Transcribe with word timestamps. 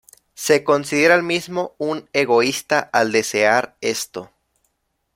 Se 0.33 0.63
considera 0.63 1.13
el 1.13 1.21
mismo 1.21 1.75
un 1.77 2.09
egoísta 2.11 2.79
al 2.91 3.11
desear 3.11 3.77
esto. 3.81 4.31